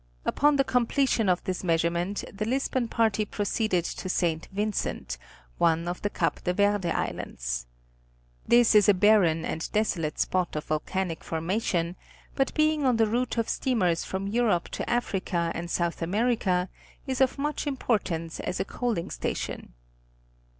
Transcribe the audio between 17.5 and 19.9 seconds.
importance as a coaling station.